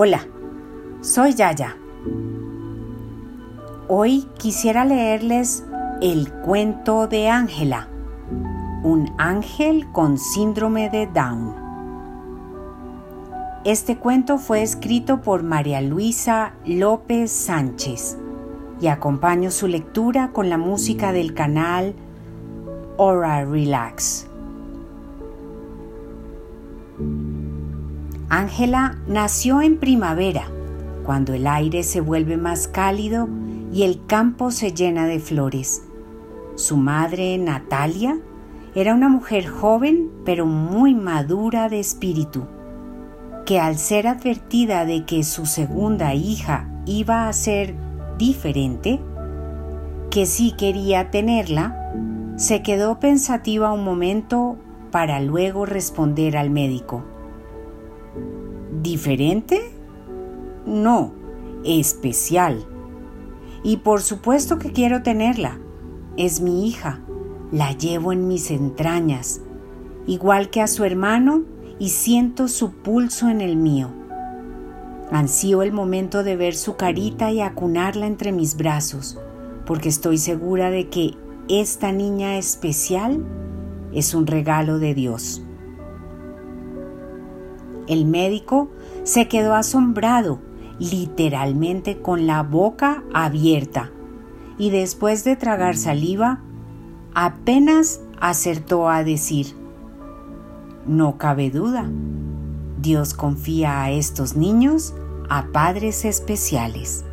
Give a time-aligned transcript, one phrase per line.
[0.00, 0.20] Hola,
[1.00, 1.76] soy Yaya.
[3.88, 5.64] Hoy quisiera leerles
[6.00, 7.88] el cuento de Ángela,
[8.84, 11.52] un ángel con síndrome de Down.
[13.64, 18.18] Este cuento fue escrito por María Luisa López Sánchez
[18.80, 21.96] y acompaño su lectura con la música del canal
[22.98, 24.28] Aura Relax.
[28.30, 30.48] Ángela nació en primavera,
[31.04, 33.26] cuando el aire se vuelve más cálido
[33.72, 35.82] y el campo se llena de flores.
[36.54, 38.18] Su madre, Natalia,
[38.74, 42.44] era una mujer joven pero muy madura de espíritu,
[43.46, 47.74] que al ser advertida de que su segunda hija iba a ser
[48.18, 49.00] diferente,
[50.10, 51.94] que sí quería tenerla,
[52.36, 54.58] se quedó pensativa un momento
[54.90, 57.04] para luego responder al médico.
[58.70, 59.60] ¿Diferente?
[60.66, 61.12] No,
[61.64, 62.64] especial.
[63.62, 65.58] Y por supuesto que quiero tenerla.
[66.16, 67.00] Es mi hija.
[67.50, 69.40] La llevo en mis entrañas,
[70.06, 71.44] igual que a su hermano,
[71.78, 73.88] y siento su pulso en el mío.
[75.10, 79.18] Ansío el momento de ver su carita y acunarla entre mis brazos,
[79.64, 81.14] porque estoy segura de que
[81.48, 83.24] esta niña especial
[83.94, 85.42] es un regalo de Dios.
[87.88, 88.68] El médico
[89.02, 90.40] se quedó asombrado,
[90.78, 93.90] literalmente con la boca abierta,
[94.58, 96.42] y después de tragar saliva,
[97.14, 99.54] apenas acertó a decir,
[100.86, 101.88] no cabe duda,
[102.78, 104.94] Dios confía a estos niños
[105.30, 107.06] a padres especiales.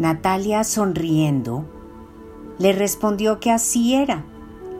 [0.00, 1.64] Natalia, sonriendo,
[2.58, 4.24] le respondió que así era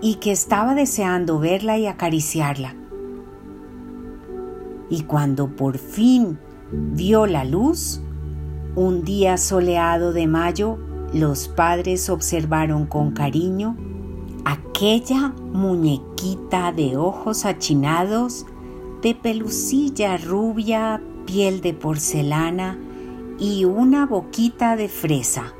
[0.03, 2.80] y que estaba deseando verla y acariciarla
[4.91, 6.39] y cuando por fin
[6.73, 8.01] vio la luz,
[8.75, 10.79] un día soleado de mayo,
[11.15, 13.77] los padres observaron con cariño
[14.45, 18.47] aquella muñequita de ojos achinados,
[19.03, 22.79] de pelucilla rubia, piel de porcelana
[23.39, 25.55] y una boquita de fresa.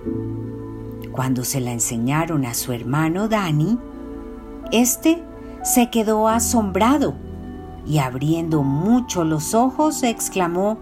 [1.13, 3.79] Cuando se la enseñaron a su hermano Dani,
[4.73, 5.23] este
[5.63, 7.15] se quedó asombrado
[7.87, 10.79] y abriendo mucho los ojos exclamó,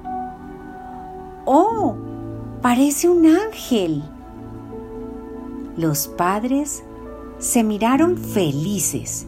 [1.44, 1.97] ¡Oh!
[2.60, 4.03] Parece un ángel.
[5.76, 6.82] Los padres
[7.38, 9.26] se miraron felices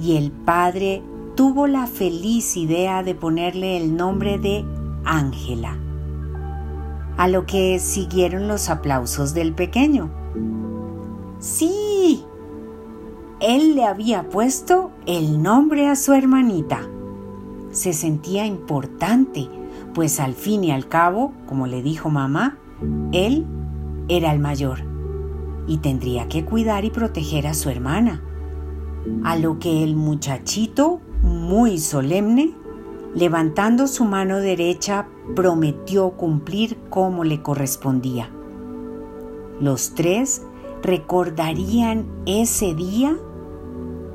[0.00, 1.02] y el padre
[1.34, 4.64] tuvo la feliz idea de ponerle el nombre de
[5.04, 5.76] Ángela,
[7.16, 10.10] a lo que siguieron los aplausos del pequeño.
[11.38, 12.24] Sí,
[13.42, 16.88] él le había puesto el nombre a su hermanita.
[17.72, 19.48] Se sentía importante,
[19.94, 22.58] pues al fin y al cabo, como le dijo mamá,
[23.10, 23.44] él
[24.08, 24.84] era el mayor
[25.66, 28.22] y tendría que cuidar y proteger a su hermana.
[29.24, 32.54] A lo que el muchachito, muy solemne,
[33.12, 38.30] levantando su mano derecha, prometió cumplir como le correspondía.
[39.60, 40.42] Los tres
[40.82, 43.16] recordarían ese día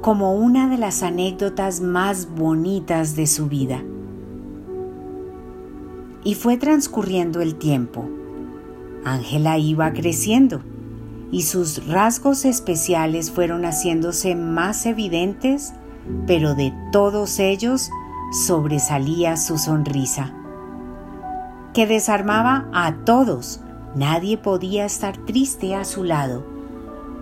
[0.02, 3.84] como una de las anécdotas más bonitas de su vida.
[6.24, 8.10] Y fue transcurriendo el tiempo.
[9.04, 10.62] Ángela iba creciendo
[11.32, 15.74] y sus rasgos especiales fueron haciéndose más evidentes,
[16.26, 17.90] pero de todos ellos
[18.46, 20.34] sobresalía su sonrisa,
[21.74, 23.62] que desarmaba a todos.
[23.96, 26.46] Nadie podía estar triste a su lado,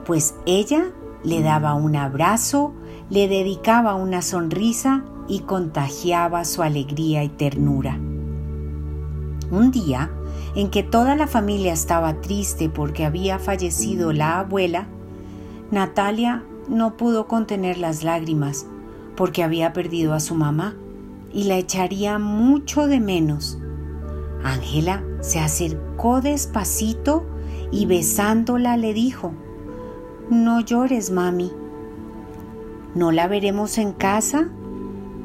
[0.06, 0.92] pues ella
[1.26, 2.74] le daba un abrazo,
[3.10, 8.00] le dedicaba una sonrisa y contagiaba su alegría y ternura.
[9.52, 10.12] Un día,
[10.56, 14.88] en que toda la familia estaba triste porque había fallecido la abuela,
[15.72, 18.68] Natalia no pudo contener las lágrimas
[19.16, 20.76] porque había perdido a su mamá
[21.34, 23.60] y la echaría mucho de menos.
[24.44, 27.26] Ángela se acercó despacito
[27.72, 29.34] y besándola le dijo,
[30.30, 31.52] no llores, mami.
[32.96, 34.50] No la veremos en casa,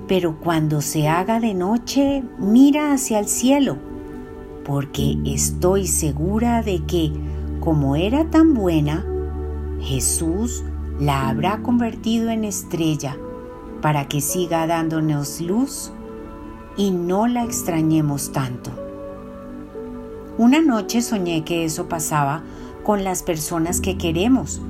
[0.08, 3.76] pero cuando se haga de noche, mira hacia el cielo,
[4.64, 7.12] porque estoy segura de que,
[7.60, 9.06] como era tan buena,
[9.80, 10.64] Jesús
[10.98, 13.16] la habrá convertido en estrella
[13.80, 15.92] para que siga dándonos luz
[16.76, 18.70] y no la extrañemos tanto.
[20.36, 22.42] Una noche soñé que eso pasaba
[22.82, 24.60] con las personas que queremos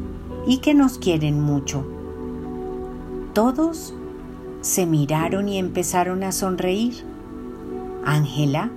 [0.47, 1.85] y que nos quieren mucho.
[3.33, 3.95] Todos
[4.61, 7.05] se miraron y empezaron a sonreír.
[8.05, 8.71] Ángela,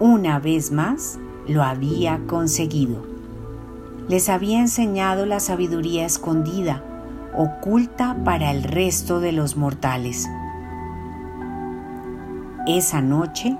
[0.00, 3.04] una vez más, lo había conseguido.
[4.08, 6.82] Les había enseñado la sabiduría escondida,
[7.36, 10.26] oculta para el resto de los mortales.
[12.66, 13.56] Esa noche,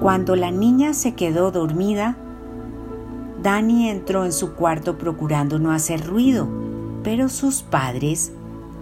[0.00, 2.16] cuando la niña se quedó dormida,
[3.42, 6.48] Dani entró en su cuarto procurando no hacer ruido,
[7.02, 8.32] pero sus padres,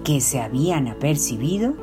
[0.05, 1.75] que se habían apercibido,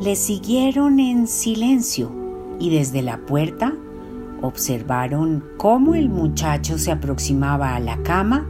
[0.00, 2.10] le siguieron en silencio
[2.58, 3.74] y desde la puerta
[4.42, 8.46] observaron cómo el muchacho se aproximaba a la cama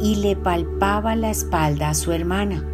[0.00, 2.64] y le palpaba la espalda a su hermana.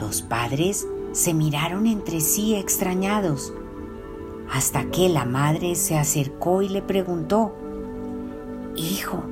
[0.00, 3.52] Los padres se miraron entre sí extrañados,
[4.52, 7.54] hasta que la madre se acercó y le preguntó,
[8.76, 9.22] Hijo,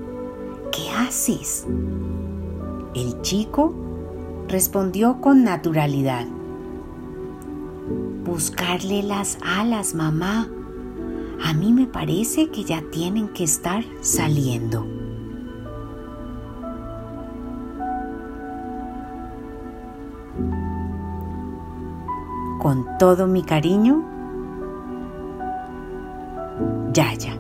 [0.73, 1.67] ¿qué haces?
[2.95, 3.75] El chico
[4.49, 6.27] respondió con naturalidad,
[8.25, 10.49] Buscarle las alas, mamá.
[11.43, 14.87] A mí me parece que ya tienen que estar saliendo.
[22.61, 24.20] Con todo mi cariño,
[26.95, 27.39] Yaya.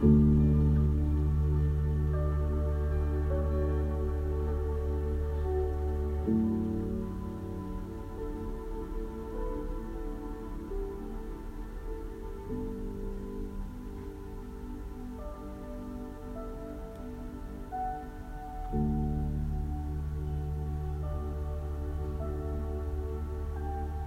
[0.03, 0.46] you